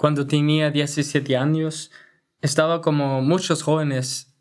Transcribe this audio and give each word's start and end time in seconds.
cuando 0.00 0.26
tenía 0.26 0.70
17 0.70 1.36
años, 1.36 1.90
estaba 2.40 2.80
como 2.80 3.20
muchos 3.20 3.62
jóvenes, 3.62 4.34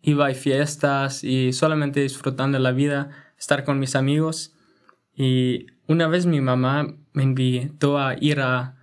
iba 0.00 0.26
a 0.26 0.32
fiestas 0.32 1.22
y 1.22 1.52
solamente 1.52 2.00
disfrutando 2.00 2.58
la 2.58 2.72
vida, 2.72 3.10
estar 3.38 3.62
con 3.64 3.78
mis 3.78 3.94
amigos. 3.94 4.54
Y 5.14 5.66
una 5.86 6.08
vez 6.08 6.24
mi 6.24 6.40
mamá 6.40 6.96
me 7.12 7.24
invitó 7.24 7.98
a 7.98 8.16
ir 8.18 8.40
a 8.40 8.78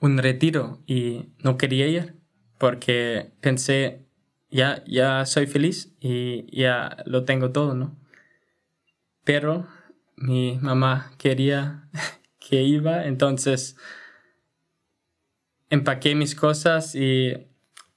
un 0.00 0.18
retiro 0.18 0.82
y 0.88 1.28
no 1.44 1.56
quería 1.56 1.86
ir 1.86 2.16
porque 2.58 3.30
pensé, 3.40 4.08
ya, 4.50 4.82
ya 4.88 5.24
soy 5.24 5.46
feliz 5.46 5.94
y 6.00 6.50
ya 6.50 6.96
lo 7.06 7.24
tengo 7.24 7.52
todo, 7.52 7.74
¿no? 7.74 7.96
Pero 9.22 9.68
mi 10.16 10.58
mamá 10.60 11.12
quería 11.16 11.88
que 12.40 12.64
iba, 12.64 13.06
entonces 13.06 13.76
empaqué 15.70 16.14
mis 16.14 16.34
cosas 16.34 16.94
y 16.94 17.46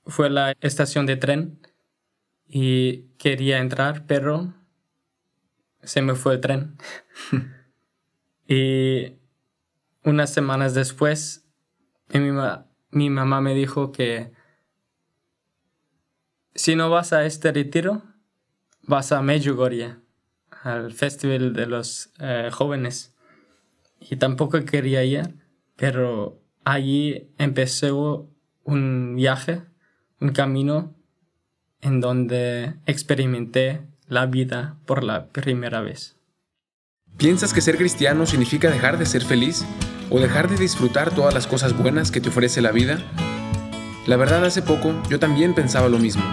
fue 0.05 0.27
a 0.27 0.30
la 0.30 0.53
estación 0.61 1.05
de 1.05 1.17
tren 1.17 1.59
y 2.47 3.03
quería 3.17 3.59
entrar, 3.59 4.05
pero 4.05 4.53
se 5.84 6.02
me 6.02 6.16
fue 6.16 6.34
el 6.34 6.41
tren. 6.41 6.77
y 8.47 9.13
unas 10.03 10.34
semanas 10.34 10.73
después, 10.73 11.45
mi, 12.13 12.31
mi 12.91 13.09
mamá 13.09 13.41
me 13.41 13.53
dijo 13.53 13.91
que 13.91 14.33
si 16.55 16.75
no 16.75 16.89
vas 16.89 17.13
a 17.13 17.25
este 17.25 17.52
retiro, 17.52 18.03
vas 18.83 19.11
a 19.11 19.22
Medjugorje, 19.22 19.95
al 20.63 20.91
festival 20.94 21.53
de 21.53 21.66
los 21.66 22.11
eh, 22.19 22.49
jóvenes. 22.52 23.16
Y 23.99 24.17
tampoco 24.17 24.63
quería 24.66 25.03
ir, 25.03 25.35
pero 25.75 26.41
allí 26.63 27.27
empezó 27.38 28.29
un 28.63 29.15
viaje, 29.15 29.63
un 30.19 30.29
camino 30.29 30.93
en 31.81 31.99
donde 31.99 32.75
experimenté 32.86 33.81
la 34.08 34.25
vida 34.25 34.77
por 34.86 35.03
la 35.03 35.27
primera 35.27 35.81
vez. 35.81 36.17
¿Piensas 37.17 37.53
que 37.53 37.61
ser 37.61 37.77
cristiano 37.77 38.25
significa 38.25 38.69
dejar 38.69 38.97
de 38.97 39.05
ser 39.05 39.23
feliz 39.23 39.66
o 40.09 40.19
dejar 40.19 40.49
de 40.49 40.58
disfrutar 40.58 41.13
todas 41.13 41.33
las 41.33 41.47
cosas 41.47 41.77
buenas 41.77 42.11
que 42.11 42.21
te 42.21 42.30
ofrece 42.30 42.61
la 42.61 42.71
vida? 42.71 42.99
La 44.08 44.17
verdad 44.17 44.43
hace 44.45 44.61
poco 44.61 44.93
yo 45.09 45.19
también 45.19 45.53
pensaba 45.53 45.88
lo 45.88 45.99
mismo, 45.99 46.23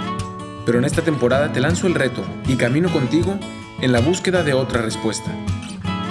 pero 0.64 0.78
en 0.78 0.84
esta 0.84 1.03
temporada 1.03 1.53
te 1.53 1.60
lanzo 1.60 1.86
el 1.86 1.94
reto 1.94 2.25
y 2.47 2.56
camino 2.56 2.91
contigo 2.91 3.38
en 3.81 3.92
la 3.92 4.00
búsqueda 4.00 4.42
de 4.42 4.55
otra 4.55 4.83
respuesta. 4.83 5.31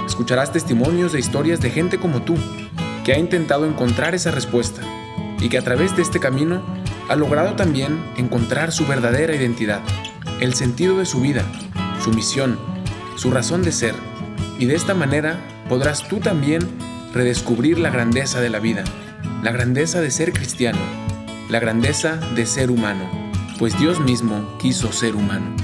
Escucharás 0.05 0.53
testimonios 0.53 1.11
de 1.11 1.20
historias 1.20 1.59
de 1.59 1.70
gente 1.70 1.99
como 1.99 2.22
tú, 2.22 2.36
que 3.08 3.13
ha 3.13 3.19
intentado 3.19 3.66
encontrar 3.66 4.16
esa 4.16 4.31
respuesta 4.31 4.81
y 5.39 5.47
que 5.47 5.58
a 5.58 5.61
través 5.61 5.95
de 5.95 6.02
este 6.02 6.19
camino 6.19 6.61
ha 7.08 7.16
logrado 7.16 7.55
también 7.55 8.03
encontrar 8.17 8.73
su 8.73 8.86
verdadera 8.86 9.33
identidad, 9.33 9.80
el 10.41 10.55
sentido 10.55 10.97
de 10.97 11.05
su 11.05 11.22
vida, 11.22 11.45
su 12.03 12.11
misión, 12.11 12.59
su 13.16 13.31
razón 13.31 13.64
de 13.64 13.72
ser, 13.72 13.95
y 14.59 14.66
de 14.66 14.75
esta 14.75 14.94
manera 14.94 15.39
podrás 15.69 16.05
tú 16.09 16.19
también 16.19 16.67
redescubrir 17.14 17.80
la 17.80 17.91
grandeza 17.91 18.41
de 18.41 18.49
la 18.49 18.59
vida, 18.59 18.83
la 19.42 19.53
grandeza 19.53 20.02
de 20.02 20.11
ser 20.11 20.33
cristiano, 20.33 20.80
la 21.49 21.61
grandeza 21.61 22.17
de 22.36 22.45
ser 22.45 22.69
humano, 22.69 23.09
pues 23.58 23.80
Dios 23.80 24.02
mismo 24.02 24.58
quiso 24.58 24.92
ser 24.92 25.16
humano. 25.16 25.55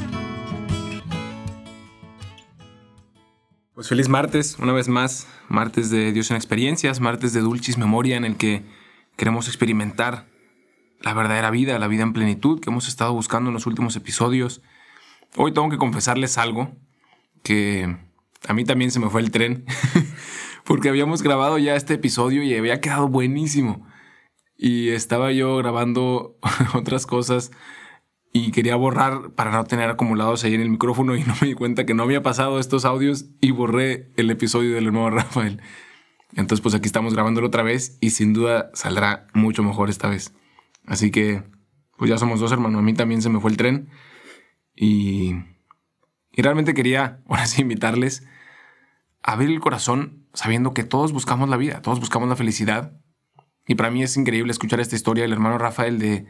Pues 3.83 3.89
feliz 3.89 4.07
martes, 4.07 4.55
una 4.59 4.71
vez 4.71 4.87
más, 4.87 5.27
martes 5.49 5.89
de 5.89 6.13
Dios 6.13 6.31
en 6.31 6.37
experiencias, 6.37 7.01
martes 7.01 7.33
de 7.33 7.41
Dulcis 7.41 7.77
Memoria, 7.77 8.15
en 8.15 8.23
el 8.23 8.37
que 8.37 8.63
queremos 9.17 9.49
experimentar 9.49 10.25
la 11.01 11.13
verdadera 11.13 11.51
vida, 11.51 11.77
la 11.79 11.89
vida 11.89 12.03
en 12.03 12.13
plenitud 12.13 12.61
que 12.61 12.69
hemos 12.69 12.87
estado 12.87 13.11
buscando 13.11 13.49
en 13.49 13.53
los 13.55 13.65
últimos 13.65 13.97
episodios. 13.97 14.61
Hoy 15.35 15.51
tengo 15.51 15.69
que 15.69 15.77
confesarles 15.77 16.37
algo 16.37 16.71
que 17.43 17.97
a 18.47 18.53
mí 18.53 18.63
también 18.63 18.89
se 18.89 19.01
me 19.01 19.09
fue 19.09 19.19
el 19.19 19.31
tren, 19.31 19.65
porque 20.63 20.87
habíamos 20.87 21.21
grabado 21.21 21.57
ya 21.57 21.75
este 21.75 21.95
episodio 21.95 22.41
y 22.41 22.55
había 22.55 22.79
quedado 22.79 23.09
buenísimo. 23.09 23.85
Y 24.55 24.91
estaba 24.91 25.33
yo 25.33 25.57
grabando 25.57 26.37
otras 26.73 27.05
cosas 27.05 27.51
y 28.35 28.51
quería 28.51 28.75
borrar 28.75 29.29
para 29.35 29.51
no 29.51 29.63
tener 29.63 29.89
acumulados 29.89 30.43
ahí 30.43 30.55
en 30.55 30.61
el 30.61 30.69
micrófono 30.69 31.15
y 31.15 31.23
no 31.23 31.35
me 31.39 31.47
di 31.47 31.53
cuenta 31.53 31.85
que 31.85 31.93
no 31.93 32.03
había 32.03 32.23
pasado 32.23 32.59
estos 32.59 32.83
audios 32.83 33.27
y 33.39 33.51
borré 33.51 34.11
el 34.17 34.29
episodio 34.31 34.73
del 34.73 34.91
nuevo 34.91 35.11
Rafael. 35.11 35.61
Entonces 36.35 36.61
pues 36.61 36.73
aquí 36.73 36.87
estamos 36.87 37.13
grabándolo 37.13 37.47
otra 37.47 37.61
vez 37.61 37.97
y 38.01 38.09
sin 38.09 38.33
duda 38.33 38.71
saldrá 38.73 39.27
mucho 39.33 39.61
mejor 39.61 39.91
esta 39.91 40.09
vez. 40.09 40.33
Así 40.87 41.11
que 41.11 41.43
pues 41.95 42.09
ya 42.09 42.17
somos 42.17 42.39
dos 42.39 42.51
hermanos. 42.51 42.79
A 42.79 42.81
mí 42.81 42.95
también 42.95 43.21
se 43.21 43.29
me 43.29 43.39
fue 43.39 43.51
el 43.51 43.57
tren 43.57 43.89
y, 44.75 45.35
y 46.31 46.41
realmente 46.41 46.73
quería 46.73 47.21
ahora 47.29 47.45
sí 47.45 47.61
invitarles 47.61 48.25
a 49.21 49.33
abrir 49.33 49.51
el 49.51 49.59
corazón 49.59 50.25
sabiendo 50.33 50.73
que 50.73 50.83
todos 50.83 51.11
buscamos 51.13 51.49
la 51.49 51.57
vida, 51.57 51.83
todos 51.83 51.99
buscamos 51.99 52.27
la 52.27 52.35
felicidad. 52.35 52.99
Y 53.67 53.75
para 53.75 53.91
mí 53.91 54.01
es 54.01 54.17
increíble 54.17 54.51
escuchar 54.51 54.79
esta 54.79 54.95
historia 54.95 55.21
del 55.21 55.31
hermano 55.31 55.59
Rafael 55.59 55.99
de, 55.99 56.25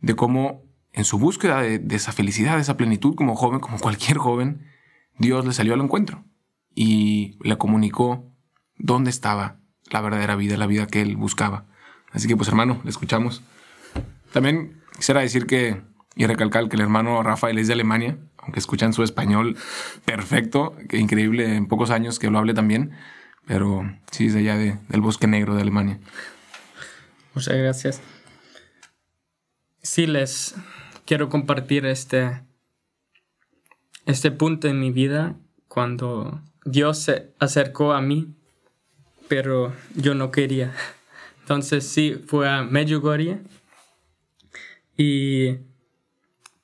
de 0.00 0.14
cómo 0.14 0.67
en 0.92 1.04
su 1.04 1.18
búsqueda 1.18 1.60
de, 1.60 1.82
esa 1.94 2.12
felicidad, 2.12 2.56
de 2.56 2.62
esa 2.62 2.76
plenitud 2.76 3.14
como 3.14 3.36
joven, 3.36 3.60
como 3.60 3.78
cualquier 3.78 4.18
joven, 4.18 4.66
Dios 5.18 5.46
le 5.46 5.52
salió 5.52 5.74
al 5.74 5.80
encuentro 5.80 6.24
y 6.74 7.38
le 7.42 7.56
comunicó 7.58 8.30
dónde 8.76 9.10
estaba 9.10 9.58
la 9.90 10.00
verdadera 10.00 10.36
vida, 10.36 10.56
la 10.56 10.66
vida 10.66 10.86
que 10.86 11.02
él 11.02 11.16
buscaba. 11.16 11.66
Así 12.12 12.28
que 12.28 12.36
pues 12.36 12.48
hermano, 12.48 12.80
le 12.84 12.90
escuchamos. 12.90 13.42
También 14.32 14.82
quisiera 14.96 15.20
decir 15.20 15.46
que 15.46 15.82
y 16.18 16.26
recalcar 16.26 16.68
que 16.68 16.74
el 16.74 16.82
hermano 16.82 17.22
Rafael 17.22 17.58
es 17.58 17.68
de 17.68 17.74
Alemania, 17.74 18.18
aunque 18.38 18.58
escuchan 18.58 18.92
su 18.92 19.04
español 19.04 19.56
perfecto, 20.04 20.74
que 20.88 20.98
increíble 20.98 21.54
en 21.54 21.68
pocos 21.68 21.90
años 21.90 22.18
que 22.18 22.28
lo 22.28 22.38
hable 22.38 22.54
también, 22.54 22.90
pero 23.46 23.88
sí 24.10 24.26
es 24.26 24.34
de 24.34 24.40
allá 24.40 24.56
del 24.56 25.00
bosque 25.00 25.28
negro 25.28 25.54
de 25.54 25.62
Alemania. 25.62 26.00
Muchas 27.34 27.56
gracias. 27.56 28.02
Sí, 29.82 30.06
les 30.06 30.56
quiero 31.06 31.28
compartir 31.28 31.86
este, 31.86 32.42
este 34.06 34.30
punto 34.30 34.68
en 34.68 34.80
mi 34.80 34.90
vida 34.90 35.36
cuando 35.68 36.42
Dios 36.64 36.98
se 36.98 37.32
acercó 37.38 37.92
a 37.92 38.02
mí, 38.02 38.34
pero 39.28 39.72
yo 39.94 40.14
no 40.14 40.30
quería. 40.30 40.74
Entonces 41.40 41.84
sí, 41.86 42.20
fue 42.26 42.48
a 42.48 42.62
Medjugorje 42.62 43.40
y 44.96 45.58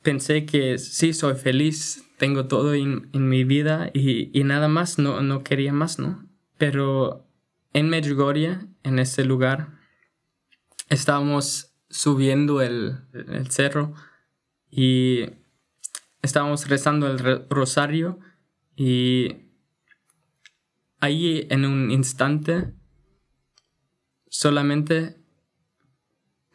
pensé 0.02 0.44
que 0.44 0.78
sí, 0.78 1.14
soy 1.14 1.36
feliz, 1.36 2.04
tengo 2.18 2.46
todo 2.46 2.74
en, 2.74 3.08
mi 3.12 3.44
vida 3.44 3.90
y, 3.94 4.36
y, 4.38 4.44
nada 4.44 4.68
más, 4.68 4.98
no, 4.98 5.22
no 5.22 5.44
quería 5.44 5.72
más, 5.72 5.98
¿no? 5.98 6.26
Pero 6.58 7.26
en 7.72 7.88
Medjugorje, 7.88 8.58
en 8.82 8.98
ese 8.98 9.24
lugar, 9.24 9.68
estábamos 10.90 11.73
subiendo 11.94 12.60
el, 12.60 12.98
el 13.12 13.48
cerro 13.52 13.94
y 14.68 15.26
estábamos 16.22 16.68
rezando 16.68 17.06
el 17.06 17.46
rosario 17.48 18.18
y 18.74 19.36
ahí 20.98 21.46
en 21.50 21.64
un 21.64 21.92
instante 21.92 22.74
solamente 24.26 25.22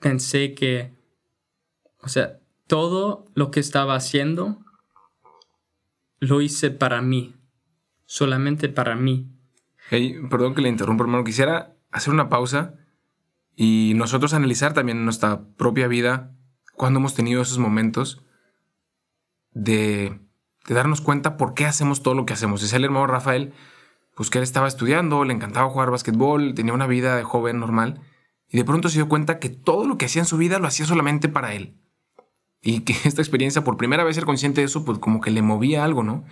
pensé 0.02 0.54
que, 0.56 0.94
o 2.02 2.10
sea, 2.10 2.42
todo 2.68 3.26
lo 3.34 3.50
que 3.50 3.62
estaba 3.62 3.96
haciendo 3.96 4.66
lo 6.20 6.42
hice 6.42 6.70
para 6.70 7.02
mí, 7.02 7.34
solamente 8.06 8.68
para 8.68 8.98
mí. 8.98 9.32
Perdón 10.30 10.54
que 10.54 10.62
le 10.62 10.68
interrumpa, 10.68 11.06
hermano. 11.06 11.24
Quisiera 11.24 11.78
hacer 11.92 12.14
una 12.14 12.28
pausa 12.28 12.76
y 13.62 13.92
nosotros 13.94 14.34
analizar 14.34 14.74
también 14.74 15.04
nuestra 15.04 15.42
propia 15.58 15.90
vida 15.90 16.32
cuando 16.76 17.00
hemos 17.00 17.14
tenido 17.14 17.42
esos 17.42 17.58
momentos 17.58 18.24
de, 19.52 20.18
darnos 20.70 21.02
cuenta 21.02 21.36
por 21.36 21.56
qué 21.56 21.66
hacemos 21.66 22.02
todo 22.02 22.14
lo 22.14 22.26
que 22.26 22.32
hacemos. 22.32 22.62
Decía 22.62 22.78
el 22.78 22.86
hermano 22.86 23.06
Rafael, 23.06 23.52
pues 24.16 24.30
que 24.30 24.38
él 24.38 24.46
estaba 24.46 24.70
estudiando, 24.70 25.26
le 25.26 25.34
encantaba 25.34 25.70
jugar 25.70 25.92
básquetbol, 25.92 26.54
tenía 26.54 26.72
una 26.72 26.88
vida 26.88 27.18
de 27.18 27.24
joven 27.24 27.60
normal, 27.60 28.00
y 28.48 28.56
de 28.56 28.64
pronto 28.64 28.88
se 28.88 29.00
dio 29.00 29.10
cuenta 29.10 29.40
que 29.40 29.50
todo 29.50 29.86
lo 29.86 29.98
que 29.98 30.06
hacía 30.06 30.22
en 30.22 30.26
su 30.26 30.38
vida 30.38 30.58
lo 30.60 30.68
hacía 30.68 30.86
solamente 30.86 31.28
para 31.28 31.54
él. 31.54 31.76
Y 32.62 32.80
que 32.86 32.94
esta 33.04 33.22
experiencia, 33.22 33.66
por 33.66 33.76
primera 33.76 34.06
vez 34.06 34.16
ser 34.16 34.24
consciente 34.24 34.62
de 34.62 34.68
eso, 34.68 34.86
pues 34.86 35.00
como 35.00 35.20
que 35.20 35.32
le 35.32 35.42
movía 35.42 35.84
algo, 35.84 36.02
¿no? 36.02 36.24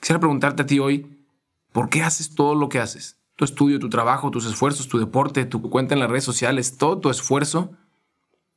Quisiera 0.00 0.18
preguntarte 0.18 0.62
a 0.62 0.66
ti 0.66 0.80
hoy, 0.80 1.24
¿por 1.70 1.90
qué 1.90 2.02
haces 2.02 2.34
todo 2.34 2.56
lo 2.56 2.68
que 2.68 2.80
haces? 2.80 3.21
Tu 3.42 3.46
estudio, 3.46 3.80
tu 3.80 3.88
trabajo, 3.88 4.30
tus 4.30 4.46
esfuerzos, 4.46 4.86
tu 4.86 4.98
deporte, 4.98 5.44
tu 5.46 5.60
cuenta 5.62 5.94
en 5.94 6.00
las 6.00 6.08
redes 6.08 6.22
sociales, 6.22 6.76
todo 6.76 7.00
tu 7.00 7.10
esfuerzo 7.10 7.76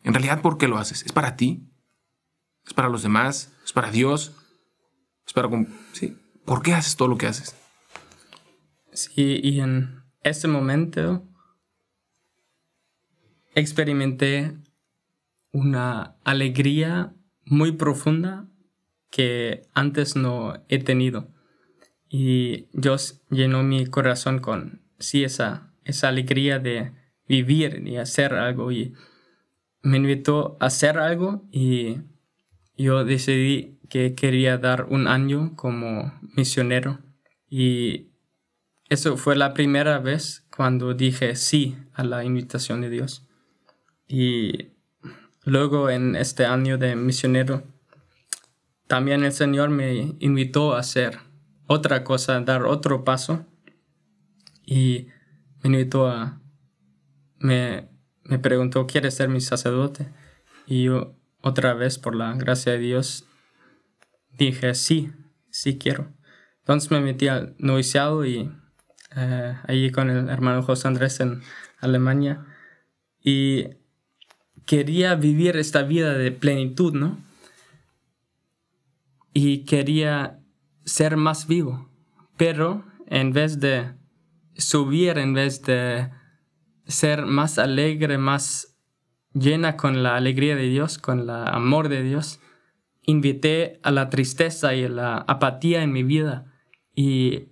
en 0.06 0.14
realidad, 0.14 0.42
¿por 0.42 0.60
qué 0.60 0.68
lo 0.68 0.78
haces? 0.78 1.04
¿Es 1.04 1.12
para 1.12 1.36
ti? 1.36 1.68
¿Es 2.64 2.76
para 2.76 2.90
los 2.90 3.02
demás? 3.02 3.52
¿Es 3.66 3.74
para 3.74 3.90
Dios? 3.90 4.34
¿Es 5.26 5.34
para... 5.34 5.50
Sí. 5.94 6.16
¿Por 6.46 6.62
qué 6.62 6.74
haces 6.74 6.96
todo 6.96 7.08
lo 7.08 7.18
que 7.18 7.26
haces? 7.26 7.56
Sí, 8.94 9.40
y 9.44 9.62
en 9.62 10.04
ese 10.22 10.48
momento 10.48 11.28
experimenté 13.56 14.56
una 15.52 16.18
alegría 16.24 17.16
muy 17.46 17.72
profunda 17.72 18.48
que 19.10 19.68
antes 19.74 20.16
no 20.16 20.54
he 20.70 20.78
tenido. 20.78 21.30
Y 22.18 22.70
Dios 22.72 23.22
llenó 23.30 23.62
mi 23.62 23.88
corazón 23.88 24.40
con, 24.40 24.82
sí, 25.00 25.26
esa, 25.26 25.74
esa 25.84 26.08
alegría 26.08 26.60
de 26.60 26.94
vivir 27.28 27.86
y 27.86 27.98
hacer 27.98 28.36
algo. 28.36 28.72
Y 28.72 28.94
me 29.82 29.98
invitó 29.98 30.56
a 30.62 30.68
hacer 30.68 30.98
algo 30.98 31.44
y 31.52 31.98
yo 32.78 33.04
decidí 33.04 33.82
que 33.90 34.16
quería 34.16 34.58
dar 34.58 34.86
un 34.86 35.08
año 35.08 35.58
como 35.58 36.18
misionero. 36.38 37.00
Y 37.50 38.12
eso 38.88 39.18
fue 39.18 39.36
la 39.36 39.54
primera 39.54 40.00
vez 40.00 40.48
cuando 40.56 40.94
dije 40.94 41.36
sí 41.36 41.76
a 41.92 42.06
la 42.06 42.24
invitación 42.24 42.80
de 42.80 42.92
Dios. 42.92 43.28
Y 44.08 44.70
luego 45.44 45.90
en 45.90 46.16
este 46.16 46.46
año 46.46 46.78
de 46.78 46.96
misionero, 46.96 47.64
también 48.88 49.26
el 49.26 49.34
Señor 49.34 49.70
me 49.70 50.16
invitó 50.20 50.76
a 50.76 50.80
hacer 50.80 51.25
otra 51.68 52.04
cosa, 52.04 52.40
dar 52.42 52.64
otro 52.64 53.04
paso. 53.04 53.46
Y 54.66 55.08
me 55.64 55.70
invitó 55.70 56.08
a... 56.08 56.42
Me, 57.38 57.90
me 58.24 58.40
preguntó, 58.40 58.88
¿quieres 58.88 59.16
ser 59.16 59.30
mi 59.30 59.42
sacerdote? 59.42 60.10
Y 60.66 60.84
yo 60.84 61.16
otra 61.42 61.74
vez, 61.74 62.00
por 62.00 62.16
la 62.16 62.34
gracia 62.34 62.72
de 62.72 62.80
Dios, 62.80 63.26
dije, 64.38 64.74
sí, 64.74 65.12
sí 65.52 65.78
quiero. 65.78 66.12
Entonces 66.60 66.90
me 66.90 67.02
metí 67.02 67.28
al 67.28 67.56
noviciado 67.60 68.26
y 68.26 68.52
eh, 69.16 69.56
allí 69.68 69.92
con 69.92 70.10
el 70.10 70.30
hermano 70.30 70.64
José 70.64 70.88
Andrés 70.88 71.20
en 71.20 71.44
Alemania. 71.80 72.46
Y 73.22 73.70
quería 74.66 75.14
vivir 75.16 75.58
esta 75.58 75.84
vida 75.84 76.18
de 76.18 76.32
plenitud, 76.32 76.94
¿no? 76.94 77.20
Y 79.34 79.66
quería 79.66 80.40
ser 80.86 81.18
más 81.18 81.48
vivo. 81.48 81.90
Pero 82.38 82.86
en 83.08 83.34
vez 83.34 83.60
de 83.60 83.94
subir, 84.56 85.18
en 85.18 85.34
vez 85.34 85.62
de 85.64 86.10
ser 86.86 87.26
más 87.26 87.58
alegre, 87.58 88.18
más 88.18 88.78
llena 89.34 89.76
con 89.76 90.04
la 90.04 90.16
alegría 90.16 90.56
de 90.56 90.70
Dios, 90.70 90.98
con 90.98 91.22
el 91.22 91.30
amor 91.30 91.90
de 91.90 92.04
Dios, 92.04 92.40
invité 93.04 93.80
a 93.84 93.92
la 93.92 94.10
tristeza 94.10 94.74
y 94.76 94.86
a 94.86 94.90
la 94.90 95.18
apatía 95.18 95.84
en 95.84 95.92
mi 95.92 96.04
vida. 96.04 96.52
Y 96.96 97.50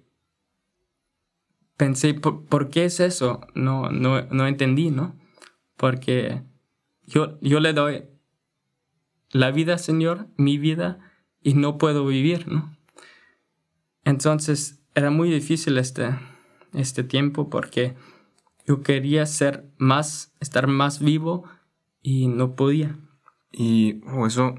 pensé, 1.78 2.14
¿por, 2.14 2.70
qué 2.70 2.86
es 2.86 3.00
eso? 3.00 3.42
No, 3.54 3.92
no, 3.92 4.24
no 4.24 4.48
entendí, 4.48 4.90
¿no? 4.90 5.16
Porque 5.76 6.44
yo, 7.06 7.40
yo 7.42 7.60
le 7.60 7.74
doy 7.74 8.06
la 9.32 9.52
vida, 9.52 9.78
Señor, 9.78 10.28
mi 10.38 10.58
vida, 10.58 11.00
y 11.42 11.56
no 11.56 11.78
puedo 11.78 12.06
vivir, 12.06 12.48
¿no? 12.48 12.78
Entonces 14.06 14.84
era 14.96 15.10
muy 15.10 15.30
difícil 15.30 15.78
este, 15.78 16.16
este 16.74 17.04
tiempo 17.04 17.50
porque 17.50 17.96
yo 18.66 18.82
quería 18.82 19.26
ser 19.26 19.66
más, 19.78 20.34
estar 20.40 20.68
más 20.68 21.00
vivo 21.00 21.44
y 22.02 22.28
no 22.28 22.56
podía. 22.56 22.98
Y 23.52 24.02
oh, 24.08 24.26
eso 24.28 24.56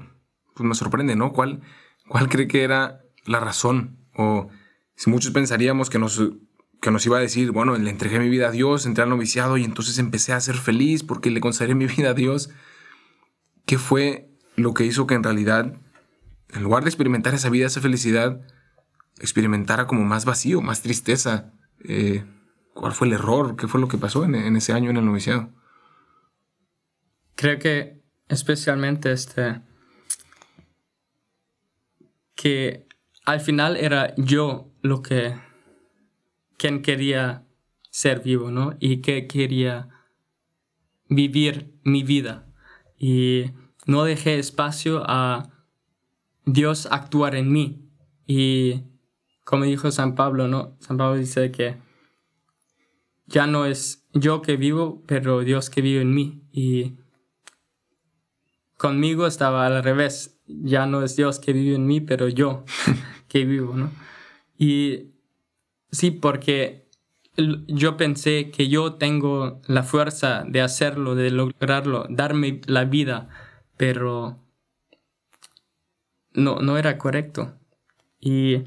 pues 0.55 0.67
me 0.67 0.75
sorprende, 0.75 1.15
¿no? 1.15 1.31
¿Cuál, 1.33 1.61
¿Cuál 2.07 2.29
cree 2.29 2.47
que 2.47 2.63
era 2.63 3.03
la 3.25 3.39
razón? 3.39 3.97
O 4.15 4.49
si 4.95 5.09
muchos 5.09 5.31
pensaríamos 5.31 5.89
que 5.89 5.99
nos, 5.99 6.21
que 6.81 6.91
nos 6.91 7.05
iba 7.05 7.17
a 7.17 7.21
decir, 7.21 7.51
bueno, 7.51 7.77
le 7.77 7.89
entregué 7.89 8.19
mi 8.19 8.29
vida 8.29 8.47
a 8.47 8.51
Dios, 8.51 8.85
entré 8.85 9.03
al 9.03 9.09
noviciado 9.09 9.57
y 9.57 9.63
entonces 9.63 9.99
empecé 9.99 10.33
a 10.33 10.39
ser 10.39 10.55
feliz 10.55 11.03
porque 11.03 11.31
le 11.31 11.41
consagré 11.41 11.75
mi 11.75 11.85
vida 11.97 12.11
a 12.11 12.13
Dios. 12.13 12.49
¿Qué 13.65 13.77
fue 13.77 14.29
lo 14.55 14.73
que 14.73 14.85
hizo 14.85 15.07
que 15.07 15.15
en 15.15 15.23
realidad, 15.23 15.73
en 16.53 16.63
lugar 16.63 16.83
de 16.83 16.89
experimentar 16.89 17.33
esa 17.33 17.49
vida, 17.49 17.67
esa 17.67 17.81
felicidad, 17.81 18.41
experimentara 19.19 19.87
como 19.87 20.03
más 20.03 20.25
vacío, 20.25 20.61
más 20.61 20.81
tristeza. 20.81 21.53
Eh, 21.83 22.25
¿Cuál 22.73 22.93
fue 22.93 23.07
el 23.07 23.13
error? 23.13 23.55
¿Qué 23.55 23.67
fue 23.67 23.79
lo 23.79 23.87
que 23.87 23.97
pasó 23.97 24.25
en, 24.25 24.55
ese 24.55 24.73
año 24.73 24.89
en 24.89 24.97
el 24.97 25.05
noviciado? 25.05 25.49
Creo 27.35 27.59
que 27.59 28.03
especialmente 28.27 29.11
este 29.11 29.61
que 32.35 32.87
al 33.25 33.39
final 33.39 33.77
era 33.77 34.13
yo 34.17 34.71
lo 34.81 35.01
que 35.01 35.35
quien 36.57 36.81
quería 36.81 37.45
ser 37.89 38.21
vivo, 38.21 38.51
¿no? 38.51 38.75
Y 38.79 39.01
que 39.01 39.27
quería 39.27 39.89
vivir 41.07 41.79
mi 41.83 42.03
vida. 42.03 42.45
Y 42.97 43.51
no 43.85 44.03
dejé 44.03 44.37
espacio 44.37 45.03
a 45.07 45.49
Dios 46.45 46.87
actuar 46.91 47.35
en 47.35 47.51
mí. 47.51 47.89
Y 48.27 48.83
como 49.45 49.63
dijo 49.63 49.91
San 49.91 50.15
Pablo, 50.15 50.49
¿no? 50.49 50.75
San 50.79 50.97
Pablo 50.97 51.17
dice 51.17 51.51
que 51.51 51.77
ya 53.27 53.47
no 53.47 53.65
es 53.65 54.05
yo 54.13 54.41
que 54.41 54.57
vivo, 54.57 55.03
pero 55.05 55.41
Dios 55.41 55.69
que 55.69 55.81
vive 55.81 56.01
en 56.01 56.13
mí. 56.13 56.41
Y 56.51 56.97
conmigo 58.75 59.27
estaba 59.27 59.67
al 59.67 59.83
revés. 59.83 60.41
Ya 60.47 60.87
no 60.87 61.03
es 61.03 61.15
Dios 61.15 61.39
que 61.39 61.53
vive 61.53 61.75
en 61.75 61.85
mí, 61.85 62.01
pero 62.01 62.27
yo 62.27 62.65
que 63.27 63.45
vivo, 63.45 63.75
¿no? 63.75 63.91
Y 64.57 65.11
sí, 65.91 66.09
porque 66.11 66.89
yo 67.67 67.97
pensé 67.97 68.49
que 68.49 68.67
yo 68.67 68.95
tengo 68.95 69.61
la 69.67 69.83
fuerza 69.83 70.43
de 70.47 70.61
hacerlo, 70.61 71.13
de 71.13 71.29
lograrlo, 71.29 72.07
darme 72.09 72.61
la 72.65 72.85
vida, 72.85 73.29
pero 73.77 74.39
no, 76.33 76.59
no 76.61 76.77
era 76.77 76.97
correcto. 76.97 77.53
Y 78.19 78.63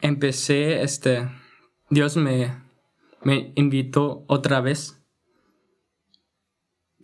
empecé, 0.00 0.82
este, 0.82 1.28
Dios 1.88 2.16
me, 2.16 2.54
me 3.22 3.52
invitó 3.56 4.24
otra 4.28 4.60
vez 4.60 5.02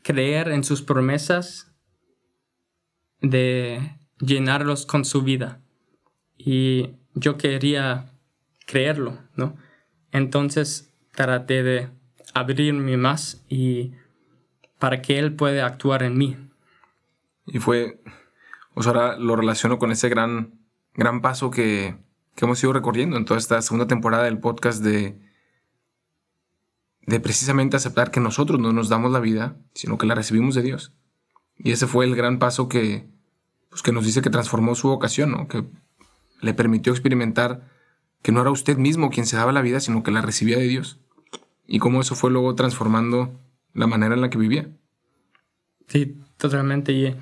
creer 0.03 0.49
en 0.49 0.63
sus 0.63 0.83
promesas 0.83 1.75
de 3.21 3.99
llenarlos 4.21 4.87
con 4.87 5.05
su 5.05 5.23
vida. 5.23 5.61
Y 6.37 6.97
yo 7.15 7.37
quería 7.37 8.13
creerlo, 8.67 9.19
¿no? 9.35 9.57
Entonces 10.13 10.95
traté 11.13 11.63
de 11.63 11.91
abrirme 12.35 12.97
más 12.97 13.45
y 13.49 13.93
para 14.79 15.03
que 15.03 15.19
Él 15.19 15.35
pueda 15.35 15.67
actuar 15.67 16.03
en 16.03 16.17
mí. 16.19 16.37
Y 17.47 17.59
fue, 17.59 18.01
o 18.75 18.83
sea, 18.83 18.93
ahora 18.93 19.17
lo 19.19 19.37
relaciono 19.37 19.79
con 19.79 19.91
ese 19.91 20.09
gran, 20.09 20.61
gran 20.95 21.23
paso 21.23 21.51
que, 21.51 21.97
que 22.37 22.45
hemos 22.45 22.63
ido 22.63 22.73
recorriendo 22.73 23.17
en 23.17 23.25
toda 23.25 23.39
esta 23.39 23.61
segunda 23.63 23.87
temporada 23.87 24.25
del 24.25 24.39
podcast 24.39 24.85
de, 24.85 25.19
de 27.07 27.19
precisamente 27.19 27.77
aceptar 27.77 28.11
que 28.11 28.21
nosotros 28.21 28.61
no 28.61 28.73
nos 28.73 28.91
damos 28.91 29.11
la 29.11 29.21
vida, 29.21 29.57
sino 29.75 29.97
que 29.97 30.07
la 30.07 30.15
recibimos 30.15 30.55
de 30.55 30.63
Dios. 30.63 30.93
Y 31.57 31.73
ese 31.73 31.87
fue 31.87 32.05
el 32.05 32.15
gran 32.15 32.39
paso 32.39 32.69
que, 32.69 33.09
pues, 33.71 33.83
que 33.83 33.91
nos 33.91 34.05
dice 34.05 34.21
que 34.21 34.29
transformó 34.29 34.75
su 34.75 34.89
vocación, 34.89 35.31
¿no? 35.31 35.49
que 35.49 35.65
le 36.43 36.53
permitió 36.53 36.93
experimentar 36.93 37.71
que 38.21 38.33
no 38.33 38.43
era 38.43 38.51
usted 38.51 38.77
mismo 38.77 39.09
quien 39.09 39.25
se 39.25 39.37
daba 39.37 39.53
la 39.53 39.63
vida, 39.63 39.81
sino 39.81 40.03
que 40.03 40.11
la 40.11 40.21
recibía 40.21 40.59
de 40.59 40.69
Dios. 40.69 41.01
Y 41.67 41.79
cómo 41.79 42.03
eso 42.03 42.15
fue 42.15 42.31
luego 42.31 42.55
transformando 42.55 43.41
la 43.73 43.87
manera 43.87 44.15
en 44.15 44.21
la 44.21 44.29
que 44.29 44.39
vivía. 44.39 44.69
Sí, 45.89 46.19
totalmente. 46.37 46.93
Y 46.93 47.17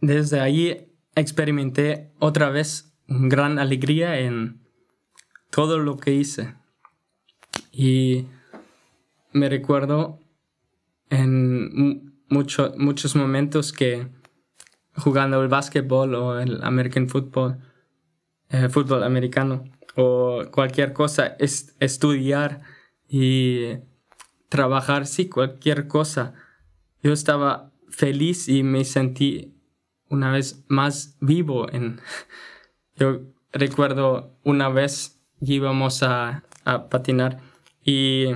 desde 0.00 0.40
ahí 0.40 0.88
experimenté 1.14 2.12
otra 2.18 2.48
vez 2.48 2.91
gran 3.06 3.58
alegría 3.58 4.18
en 4.18 4.60
todo 5.50 5.78
lo 5.78 5.96
que 5.96 6.12
hice. 6.12 6.54
Y 7.70 8.26
me 9.32 9.48
recuerdo 9.48 10.18
en 11.10 12.14
muchos 12.28 13.16
momentos 13.16 13.72
que 13.72 14.08
jugando 14.96 15.42
el 15.42 15.48
básquetbol 15.48 16.14
o 16.14 16.38
el 16.38 16.62
American 16.62 17.08
football, 17.08 17.58
eh, 18.48 18.68
fútbol 18.68 19.02
americano 19.02 19.64
o 19.96 20.42
cualquier 20.50 20.92
cosa, 20.92 21.36
es, 21.38 21.76
estudiar 21.80 22.62
y 23.08 23.78
trabajar, 24.48 25.06
sí, 25.06 25.28
cualquier 25.28 25.88
cosa. 25.88 26.34
Yo 27.02 27.12
estaba 27.12 27.72
feliz 27.88 28.48
y 28.48 28.62
me 28.62 28.84
sentí 28.84 29.54
una 30.08 30.30
vez 30.30 30.64
más 30.68 31.16
vivo 31.20 31.70
en, 31.72 32.00
yo 32.96 33.22
recuerdo 33.52 34.36
una 34.44 34.68
vez 34.68 35.20
íbamos 35.40 36.02
a, 36.02 36.44
patinar 36.90 37.40
y 37.84 38.26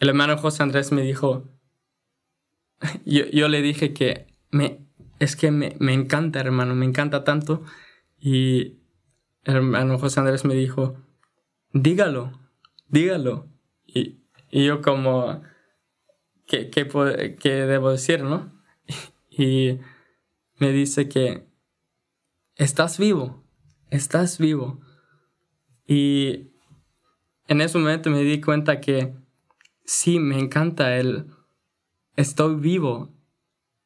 el 0.00 0.08
hermano 0.08 0.38
José 0.38 0.62
Andrés 0.62 0.92
me 0.92 1.02
dijo, 1.02 1.46
yo, 3.04 3.48
le 3.48 3.60
dije 3.60 3.92
que 3.92 4.26
me, 4.50 4.86
es 5.18 5.36
que 5.36 5.50
me, 5.50 5.76
encanta, 5.92 6.40
hermano, 6.40 6.74
me 6.74 6.86
encanta 6.86 7.24
tanto. 7.24 7.64
Y 8.18 8.78
el 9.44 9.56
hermano 9.56 9.98
José 9.98 10.20
Andrés 10.20 10.46
me 10.46 10.54
dijo, 10.54 10.96
dígalo, 11.72 12.32
dígalo. 12.88 13.48
Y, 13.84 14.22
y 14.50 14.64
yo 14.64 14.80
como 14.80 15.42
qué, 16.46 16.70
qué 16.70 17.50
debo 17.50 17.90
decir, 17.90 18.22
¿no? 18.22 18.52
Y 19.30 19.78
me 20.58 20.72
dice 20.72 21.08
que 21.08 21.47
estás 22.58 22.98
vivo, 22.98 23.42
estás 23.88 24.36
vivo. 24.36 24.80
Y 25.86 26.50
en 27.46 27.62
ese 27.62 27.78
momento 27.78 28.10
me 28.10 28.22
di 28.22 28.42
cuenta 28.42 28.80
que 28.80 29.14
sí, 29.84 30.20
me 30.20 30.38
encanta 30.38 30.98
el 30.98 31.26
estoy 32.16 32.56
vivo. 32.56 33.14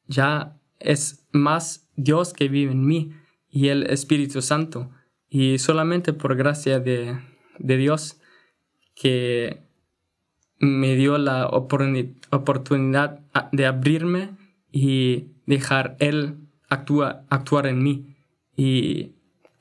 Ya 0.07 0.59
es 0.79 1.25
más 1.31 1.87
Dios 1.95 2.33
que 2.33 2.49
vive 2.49 2.73
en 2.73 2.85
mí 2.85 3.13
y 3.49 3.69
el 3.69 3.83
Espíritu 3.83 4.41
Santo. 4.41 4.91
Y 5.29 5.59
solamente 5.59 6.11
por 6.11 6.35
gracia 6.35 6.79
de, 6.79 7.17
Dios 7.59 8.19
que 8.95 9.63
me 10.59 10.95
dio 10.95 11.17
la 11.17 11.47
oportunidad 11.47 13.21
de 13.51 13.65
abrirme 13.65 14.35
y 14.71 15.29
dejar 15.45 15.95
Él 15.99 16.37
actuar 16.69 17.67
en 17.67 17.81
mí. 17.81 18.12
Y 18.55 19.13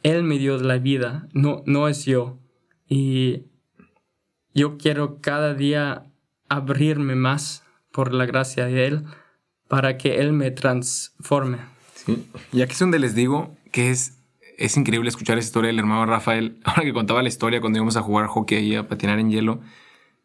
Él 0.03 0.23
me 0.25 0.39
dio 0.39 0.59
la 0.59 0.79
vida, 0.79 1.29
no, 1.33 1.63
no 1.67 1.89
es 1.89 2.05
yo. 2.05 2.39
Y 2.89 3.45
yo 4.55 4.77
quiero 4.77 5.21
cada 5.21 5.55
día 5.55 6.05
abrirme 6.49 7.15
más 7.15 7.65
por 7.93 8.13
la 8.13 8.27
gracia 8.27 8.67
de 8.67 8.87
Él 8.87 9.05
para 9.69 9.97
que 9.97 10.21
Él 10.21 10.33
me 10.33 10.51
transforme. 10.51 11.59
Sí. 11.95 12.27
Y 12.53 12.63
aquí 12.63 12.73
es 12.73 12.79
donde 12.79 12.99
les 12.99 13.15
digo 13.15 13.57
que 13.71 13.91
es, 13.91 14.19
es 14.59 14.77
increíble 14.77 15.09
escuchar 15.09 15.39
esa 15.39 15.47
historia 15.47 15.69
del 15.69 15.79
hermano 15.79 16.05
Rafael. 16.05 16.61
Ahora 16.65 16.83
que 16.83 16.93
contaba 16.93 17.23
la 17.23 17.29
historia 17.29 17.61
cuando 17.61 17.79
íbamos 17.79 17.97
a 17.97 18.03
jugar 18.03 18.27
hockey 18.27 18.59
y 18.59 18.75
a 18.77 18.89
patinar 18.89 19.19
en 19.19 19.31
hielo, 19.31 19.61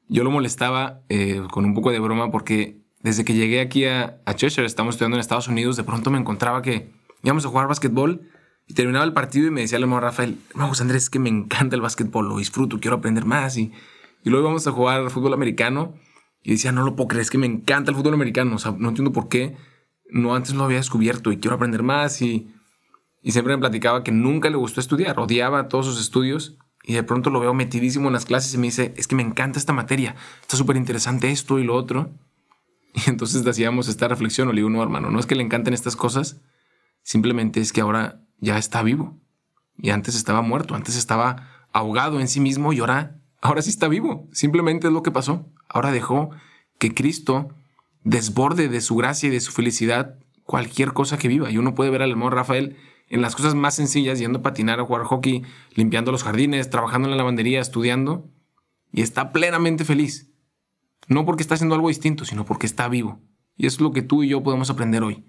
yo 0.09 0.23
lo 0.23 0.31
molestaba 0.31 1.01
eh, 1.09 1.41
con 1.51 1.65
un 1.65 1.73
poco 1.73 1.91
de 1.91 1.99
broma 1.99 2.31
porque 2.31 2.81
desde 3.01 3.23
que 3.23 3.33
llegué 3.33 3.61
aquí 3.61 3.85
a, 3.85 4.19
a 4.25 4.33
Cheshire, 4.33 4.65
estamos 4.65 4.95
estudiando 4.95 5.15
en 5.15 5.21
Estados 5.21 5.47
Unidos, 5.47 5.77
de 5.77 5.83
pronto 5.83 6.11
me 6.11 6.17
encontraba 6.17 6.61
que 6.61 6.91
íbamos 7.23 7.45
a 7.45 7.49
jugar 7.49 7.67
básquetbol 7.67 8.21
y 8.67 8.73
terminaba 8.73 9.05
el 9.05 9.13
partido 9.13 9.47
y 9.47 9.51
me 9.51 9.61
decía 9.61 9.77
el 9.77 9.83
hermano 9.83 10.01
Rafael, 10.01 10.37
vamos 10.53 10.81
Andrés, 10.81 11.03
es 11.03 11.09
que 11.09 11.19
me 11.19 11.29
encanta 11.29 11.75
el 11.75 11.81
básquetbol, 11.81 12.27
lo 12.27 12.37
disfruto, 12.37 12.79
quiero 12.79 12.97
aprender 12.97 13.23
más. 13.23 13.57
Y, 13.57 13.71
y 14.23 14.29
luego 14.29 14.47
íbamos 14.47 14.67
a 14.67 14.71
jugar 14.71 15.09
fútbol 15.09 15.33
americano 15.33 15.93
y 16.43 16.51
decía, 16.51 16.73
no 16.73 16.83
lo 16.83 16.95
puedo 16.95 17.07
creer, 17.07 17.21
es 17.21 17.29
que 17.29 17.37
me 17.37 17.47
encanta 17.47 17.91
el 17.91 17.97
fútbol 17.97 18.15
americano. 18.15 18.55
O 18.55 18.59
sea, 18.59 18.75
no 18.77 18.89
entiendo 18.89 19.13
por 19.13 19.29
qué 19.29 19.55
no 20.09 20.35
antes 20.35 20.53
no 20.53 20.59
lo 20.59 20.65
había 20.65 20.77
descubierto 20.77 21.31
y 21.31 21.37
quiero 21.37 21.55
aprender 21.55 21.81
más. 21.81 22.21
Y, 22.21 22.53
y 23.21 23.31
siempre 23.31 23.55
me 23.55 23.59
platicaba 23.59 24.03
que 24.03 24.11
nunca 24.11 24.49
le 24.49 24.57
gustó 24.57 24.81
estudiar, 24.81 25.17
odiaba 25.17 25.69
todos 25.69 25.85
sus 25.85 26.01
estudios. 26.01 26.57
Y 26.83 26.93
de 26.93 27.03
pronto 27.03 27.29
lo 27.29 27.39
veo 27.39 27.53
metidísimo 27.53 28.07
en 28.07 28.13
las 28.13 28.25
clases 28.25 28.53
y 28.53 28.57
me 28.57 28.67
dice, 28.67 28.93
es 28.95 29.07
que 29.07 29.15
me 29.15 29.23
encanta 29.23 29.59
esta 29.59 29.73
materia, 29.73 30.15
está 30.41 30.55
súper 30.55 30.77
interesante 30.77 31.31
esto 31.31 31.59
y 31.59 31.65
lo 31.65 31.75
otro. 31.75 32.11
Y 32.93 33.09
entonces 33.09 33.45
hacíamos 33.45 33.89
esta 33.89 34.07
reflexión, 34.07 34.47
o 34.47 34.53
le 34.53 34.59
digo, 34.59 34.69
no, 34.69 34.81
hermano, 34.81 35.11
no 35.11 35.19
es 35.19 35.25
que 35.25 35.35
le 35.35 35.43
encanten 35.43 35.73
estas 35.73 35.97
cosas, 35.97 36.39
simplemente 37.03 37.59
es 37.59 37.73
que 37.73 37.81
ahora 37.81 38.26
ya 38.39 38.57
está 38.57 38.83
vivo. 38.83 39.17
Y 39.77 39.91
antes 39.91 40.15
estaba 40.15 40.41
muerto, 40.41 40.75
antes 40.75 40.95
estaba 40.95 41.47
ahogado 41.71 42.19
en 42.19 42.27
sí 42.27 42.39
mismo 42.39 42.73
y 42.73 42.79
ahora, 42.79 43.19
ahora 43.41 43.61
sí 43.61 43.69
está 43.69 43.87
vivo. 43.87 44.27
Simplemente 44.31 44.87
es 44.87 44.93
lo 44.93 45.03
que 45.03 45.11
pasó. 45.11 45.45
Ahora 45.69 45.91
dejó 45.91 46.31
que 46.79 46.93
Cristo 46.93 47.49
desborde 48.03 48.69
de 48.69 48.81
su 48.81 48.95
gracia 48.95 49.27
y 49.27 49.31
de 49.31 49.39
su 49.39 49.51
felicidad 49.51 50.17
cualquier 50.43 50.93
cosa 50.93 51.17
que 51.17 51.27
viva. 51.27 51.51
Y 51.51 51.57
uno 51.57 51.75
puede 51.75 51.91
ver 51.91 52.01
al 52.01 52.11
hermano 52.11 52.31
Rafael 52.31 52.77
en 53.09 53.21
las 53.21 53.35
cosas 53.35 53.55
más 53.55 53.75
sencillas, 53.75 54.19
yendo 54.19 54.39
a 54.39 54.43
patinar, 54.43 54.79
a 54.79 54.85
jugar 54.85 55.03
hockey, 55.03 55.43
limpiando 55.75 56.11
los 56.11 56.23
jardines, 56.23 56.69
trabajando 56.69 57.07
en 57.07 57.11
la 57.11 57.17
lavandería, 57.17 57.61
estudiando, 57.61 58.29
y 58.91 59.01
está 59.01 59.31
plenamente 59.31 59.85
feliz. 59.85 60.29
No 61.07 61.25
porque 61.25 61.41
está 61.41 61.55
haciendo 61.55 61.75
algo 61.75 61.87
distinto, 61.87 62.25
sino 62.25 62.45
porque 62.45 62.65
está 62.65 62.89
vivo. 62.89 63.21
Y 63.55 63.65
es 63.65 63.79
lo 63.79 63.91
que 63.91 64.01
tú 64.01 64.23
y 64.23 64.29
yo 64.29 64.43
podemos 64.43 64.69
aprender 64.69 65.03
hoy. 65.03 65.25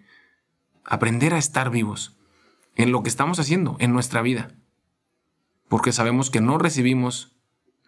Aprender 0.85 1.35
a 1.35 1.39
estar 1.39 1.71
vivos 1.71 2.18
en 2.79 2.91
lo 2.91 3.03
que 3.03 3.11
estamos 3.11 3.39
haciendo, 3.39 3.77
en 3.79 3.93
nuestra 3.93 4.23
vida. 4.23 4.49
Porque 5.69 5.93
sabemos 5.93 6.31
que 6.31 6.41
no 6.41 6.57
recibimos 6.57 7.37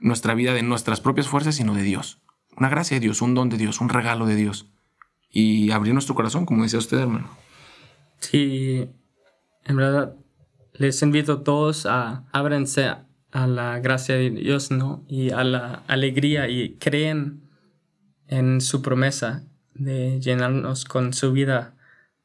nuestra 0.00 0.34
vida 0.34 0.52
de 0.52 0.62
nuestras 0.62 1.00
propias 1.00 1.28
fuerzas, 1.28 1.54
sino 1.54 1.74
de 1.74 1.82
Dios 1.82 2.20
una 2.60 2.68
gracia 2.68 2.96
de 2.96 3.00
Dios, 3.00 3.22
un 3.22 3.34
don 3.34 3.48
de 3.48 3.56
Dios, 3.56 3.80
un 3.80 3.88
regalo 3.88 4.26
de 4.26 4.36
Dios. 4.36 4.66
Y 5.30 5.70
abrir 5.70 5.94
nuestro 5.94 6.14
corazón, 6.14 6.44
como 6.44 6.62
decía 6.62 6.78
usted, 6.78 6.98
hermano. 6.98 7.28
Sí, 8.18 8.90
en 9.64 9.76
verdad, 9.76 10.14
les 10.74 11.00
invito 11.02 11.32
a 11.32 11.44
todos 11.44 11.86
a 11.86 12.26
ábrense 12.32 12.94
a 13.32 13.46
la 13.46 13.78
gracia 13.78 14.16
de 14.16 14.30
Dios, 14.30 14.70
¿no? 14.70 15.04
Y 15.08 15.30
a 15.30 15.42
la 15.42 15.84
alegría 15.86 16.48
y 16.48 16.76
creen 16.76 17.48
en 18.26 18.60
su 18.60 18.82
promesa 18.82 19.44
de 19.74 20.20
llenarnos 20.20 20.84
con 20.84 21.14
su 21.14 21.32
vida, 21.32 21.76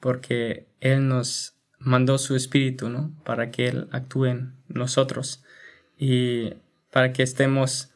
porque 0.02 0.68
Él 0.82 1.08
nos 1.08 1.55
mandó 1.80 2.18
su 2.18 2.36
espíritu, 2.36 2.90
¿no? 2.90 3.12
Para 3.24 3.52
que 3.52 3.68
Él 3.68 3.88
actúe 3.92 4.26
en 4.26 4.54
nosotros 4.68 5.44
y 5.98 6.54
para 6.92 7.14
que 7.14 7.24
estemos 7.24 7.92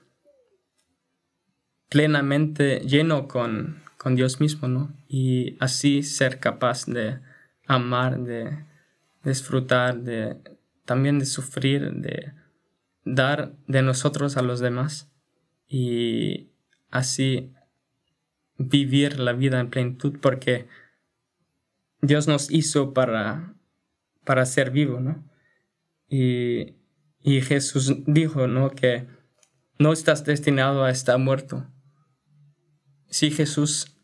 plenamente 1.90 2.82
lleno 2.82 3.28
con, 3.28 3.84
con 3.98 4.16
Dios 4.16 4.40
mismo, 4.40 4.68
¿no? 4.68 4.94
Y 5.08 5.58
así 5.60 6.04
ser 6.04 6.40
capaz 6.40 6.86
de 6.86 7.20
amar, 7.66 8.20
de 8.20 8.66
disfrutar, 9.24 10.02
de 10.02 10.38
también 10.86 11.20
de 11.20 11.26
sufrir, 11.26 11.92
de 11.94 12.34
dar 13.06 13.54
de 13.68 13.82
nosotros 13.82 14.38
a 14.38 14.42
los 14.42 14.60
demás 14.60 15.12
y 15.68 16.50
así 16.90 17.54
vivir 18.58 19.20
la 19.20 19.34
vida 19.34 19.60
en 19.60 19.70
plenitud 19.70 20.18
porque 20.20 20.68
Dios 22.02 22.28
nos 22.28 22.52
hizo 22.52 22.94
para, 22.94 23.54
para 24.26 24.46
ser 24.46 24.72
vivo, 24.72 25.00
¿no? 25.00 25.30
Y, 26.08 26.76
y 27.22 27.42
Jesús 27.42 27.94
dijo, 28.06 28.48
¿no? 28.48 28.72
Que 28.72 29.08
no 29.78 29.94
estás 29.94 30.26
destinado 30.26 30.84
a 30.84 30.92
estar 30.92 31.18
muerto, 31.18 31.68
sí 33.10 33.32
Jesús 33.32 33.98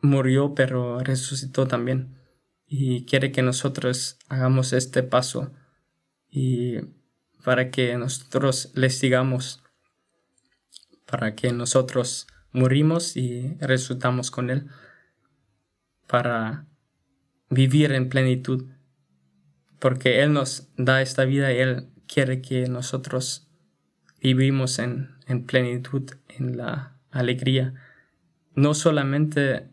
murió, 0.00 0.54
pero 0.54 1.00
resucitó 1.00 1.66
también. 1.66 2.18
Y 2.66 3.04
quiere 3.04 3.30
que 3.30 3.42
nosotros 3.42 4.18
hagamos 4.28 4.72
este 4.72 5.02
paso 5.02 5.52
y 6.28 6.78
para 7.44 7.70
que 7.70 7.96
nosotros 7.96 8.72
le 8.74 8.90
sigamos, 8.90 9.62
para 11.04 11.36
que 11.36 11.52
nosotros 11.52 12.26
murimos 12.50 13.16
y 13.16 13.56
resucitamos 13.60 14.32
con 14.32 14.50
Él, 14.50 14.68
para 16.08 16.66
vivir 17.48 17.92
en 17.92 18.08
plenitud, 18.08 18.66
porque 19.78 20.22
Él 20.22 20.32
nos 20.32 20.68
da 20.76 21.02
esta 21.02 21.24
vida 21.24 21.52
y 21.52 21.58
Él 21.58 21.88
quiere 22.06 22.40
que 22.40 22.68
nosotros 22.68 23.48
vivimos 24.20 24.78
en, 24.78 25.16
en 25.26 25.44
plenitud, 25.44 26.10
en 26.28 26.56
la 26.56 26.96
alegría 27.10 27.74
no 28.56 28.74
solamente 28.74 29.68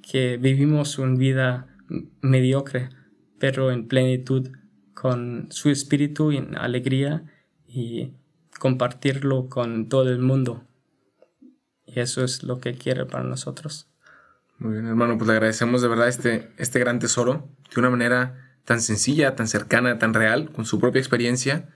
que 0.00 0.38
vivimos 0.38 0.98
una 0.98 1.18
vida 1.18 1.66
mediocre, 2.22 2.88
pero 3.38 3.70
en 3.70 3.88
plenitud 3.88 4.50
con 4.94 5.48
su 5.50 5.68
espíritu 5.68 6.32
y 6.32 6.38
en 6.38 6.56
alegría 6.56 7.24
y 7.66 8.14
compartirlo 8.58 9.48
con 9.48 9.88
todo 9.88 10.08
el 10.10 10.20
mundo. 10.20 10.64
Y 11.84 12.00
eso 12.00 12.24
es 12.24 12.44
lo 12.44 12.60
que 12.60 12.74
quiere 12.74 13.04
para 13.04 13.24
nosotros. 13.24 13.88
Muy 14.58 14.74
bien, 14.74 14.86
hermano, 14.86 15.18
pues 15.18 15.26
le 15.26 15.34
agradecemos 15.34 15.82
de 15.82 15.88
verdad 15.88 16.08
este, 16.08 16.52
este 16.56 16.78
gran 16.78 17.00
tesoro 17.00 17.48
de 17.74 17.80
una 17.80 17.90
manera 17.90 18.51
tan 18.64 18.80
sencilla, 18.80 19.34
tan 19.34 19.48
cercana, 19.48 19.98
tan 19.98 20.14
real, 20.14 20.50
con 20.52 20.64
su 20.64 20.78
propia 20.78 21.00
experiencia, 21.00 21.68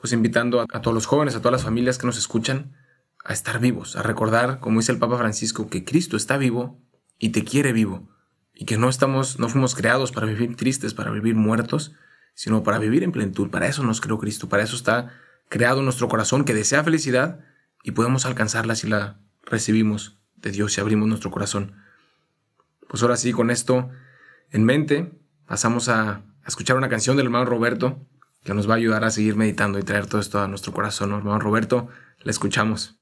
pues 0.00 0.12
invitando 0.12 0.60
a, 0.60 0.66
todos 0.80 0.94
los 0.94 1.06
jóvenes, 1.06 1.34
a 1.34 1.38
todas 1.40 1.52
las 1.52 1.64
familias 1.64 1.98
que 1.98 2.06
nos 2.06 2.18
escuchan, 2.18 2.76
a 3.24 3.32
estar 3.32 3.60
vivos, 3.60 3.96
a 3.96 4.02
recordar, 4.02 4.60
como 4.60 4.80
dice 4.80 4.92
el 4.92 4.98
Papa 4.98 5.18
Francisco, 5.18 5.68
que 5.68 5.84
Cristo 5.84 6.16
está 6.16 6.38
vivo 6.38 6.80
y 7.18 7.30
te 7.30 7.44
quiere 7.44 7.72
vivo, 7.72 8.08
y 8.54 8.64
que 8.64 8.78
no 8.78 8.88
estamos, 8.88 9.38
no 9.38 9.48
fuimos 9.48 9.74
creados 9.74 10.12
para 10.12 10.26
vivir 10.26 10.56
tristes, 10.56 10.94
para 10.94 11.10
vivir 11.10 11.34
muertos, 11.34 11.92
sino 12.34 12.62
para 12.62 12.78
vivir 12.78 13.02
en 13.02 13.12
plenitud. 13.12 13.50
Para 13.50 13.66
eso 13.66 13.82
nos 13.82 14.00
creó 14.00 14.18
Cristo, 14.18 14.48
para 14.48 14.62
eso 14.62 14.76
está 14.76 15.12
creado 15.48 15.82
nuestro 15.82 16.08
corazón 16.08 16.44
que 16.44 16.54
desea 16.54 16.84
felicidad 16.84 17.40
y 17.82 17.90
podemos 17.90 18.24
alcanzarla 18.24 18.76
si 18.76 18.88
la 18.88 19.20
recibimos 19.42 20.18
de 20.36 20.52
Dios 20.52 20.76
y 20.76 20.80
abrimos 20.80 21.08
nuestro 21.08 21.30
corazón. 21.30 21.74
Pues 22.88 23.02
ahora 23.02 23.16
sí, 23.16 23.32
con 23.32 23.50
esto 23.50 23.90
en 24.50 24.64
mente, 24.64 25.19
pasamos 25.50 25.88
a, 25.88 26.22
escuchar 26.46 26.76
una 26.76 26.88
canción 26.88 27.16
del 27.16 27.26
hermano 27.26 27.44
Roberto 27.44 28.06
que 28.44 28.54
nos 28.54 28.70
va 28.70 28.74
a 28.74 28.76
ayudar 28.76 29.02
a 29.02 29.10
seguir 29.10 29.34
meditando 29.34 29.80
y 29.80 29.82
traer 29.82 30.06
todo 30.06 30.20
esto 30.20 30.40
a 30.40 30.46
nuestro 30.46 30.72
corazón. 30.72 31.12
Hermano 31.12 31.40
Roberto, 31.40 31.88
le 32.22 32.30
escuchamos. 32.30 32.99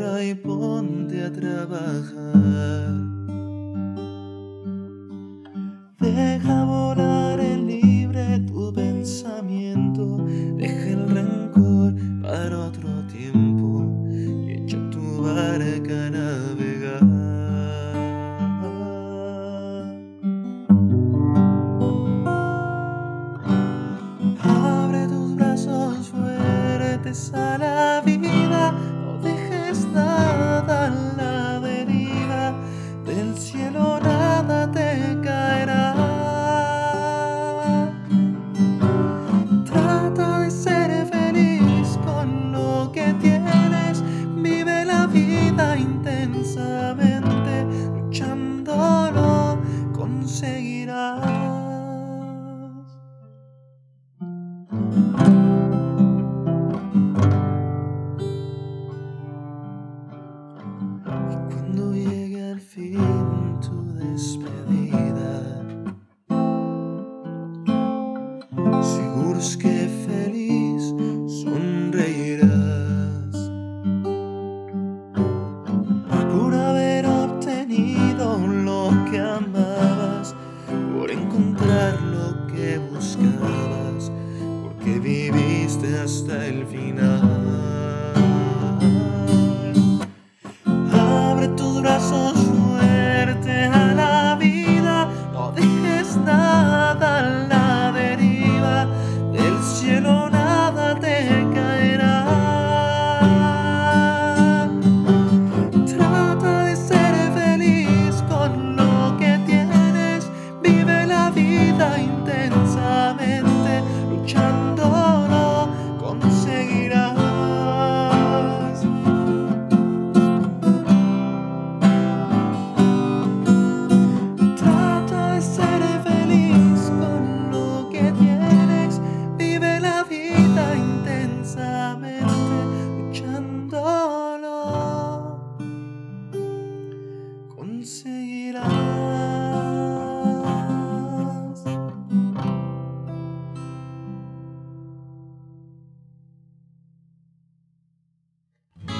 tierra 0.00 0.22
y 0.24 0.34
ponte 0.34 1.22
a 1.24 1.32
trabajar. 1.32 3.19